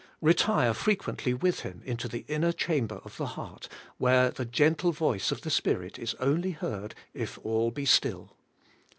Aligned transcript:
Eetire 0.19 0.73
frequently 0.73 1.31
with 1.31 1.59
Him 1.59 1.83
into 1.85 2.07
the 2.07 2.25
inner 2.27 2.51
chamber 2.51 2.95
of 3.05 3.17
the 3.17 3.27
heart, 3.37 3.69
where 3.99 4.31
the 4.31 4.45
gentle 4.45 4.91
voice 4.91 5.31
of 5.31 5.41
the 5.41 5.51
Spirit 5.51 5.99
is 5.99 6.15
only 6.15 6.53
heard 6.53 6.95
if 7.13 7.37
all 7.43 7.69
be 7.69 7.85
still. 7.85 8.35